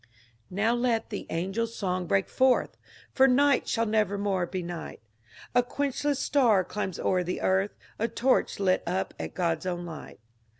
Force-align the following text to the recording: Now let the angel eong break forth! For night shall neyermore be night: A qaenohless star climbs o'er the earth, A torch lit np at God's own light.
Now 0.49 0.73
let 0.73 1.11
the 1.11 1.27
angel 1.29 1.67
eong 1.67 2.07
break 2.07 2.27
forth! 2.27 2.75
For 3.13 3.27
night 3.27 3.67
shall 3.67 3.85
neyermore 3.85 4.47
be 4.49 4.63
night: 4.63 4.99
A 5.53 5.61
qaenohless 5.61 6.17
star 6.17 6.63
climbs 6.63 6.97
o'er 6.97 7.23
the 7.23 7.41
earth, 7.41 7.75
A 7.99 8.07
torch 8.07 8.59
lit 8.59 8.83
np 8.87 9.11
at 9.19 9.35
God's 9.35 9.67
own 9.67 9.85
light. 9.85 10.19